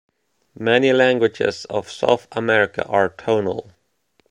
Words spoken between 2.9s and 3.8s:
tonal.